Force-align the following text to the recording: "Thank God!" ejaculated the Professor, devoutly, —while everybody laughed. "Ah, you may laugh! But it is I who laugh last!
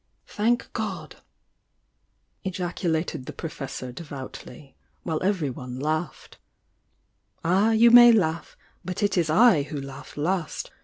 "Thank 0.25 0.73
God!" 0.73 1.17
ejaculated 2.43 3.27
the 3.27 3.33
Professor, 3.33 3.91
devoutly, 3.91 4.75
—while 5.03 5.21
everybody 5.21 5.73
laughed. 5.73 6.39
"Ah, 7.45 7.69
you 7.69 7.91
may 7.91 8.11
laugh! 8.11 8.57
But 8.83 9.03
it 9.03 9.15
is 9.15 9.29
I 9.29 9.61
who 9.61 9.79
laugh 9.79 10.17
last! 10.17 10.71